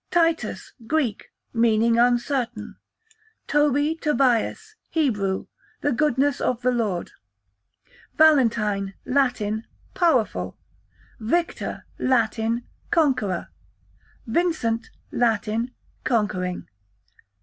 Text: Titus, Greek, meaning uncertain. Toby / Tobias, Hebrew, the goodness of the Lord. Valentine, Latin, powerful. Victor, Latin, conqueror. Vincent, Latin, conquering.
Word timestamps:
Titus, 0.09 0.73
Greek, 0.87 1.31
meaning 1.53 1.99
uncertain. 1.99 2.75
Toby 3.45 3.93
/ 3.97 4.01
Tobias, 4.01 4.75
Hebrew, 4.89 5.45
the 5.81 5.91
goodness 5.91 6.41
of 6.41 6.63
the 6.63 6.71
Lord. 6.71 7.11
Valentine, 8.15 8.95
Latin, 9.05 9.63
powerful. 9.93 10.57
Victor, 11.19 11.85
Latin, 11.99 12.65
conqueror. 12.89 13.49
Vincent, 14.25 14.89
Latin, 15.11 15.75
conquering. 16.03 16.67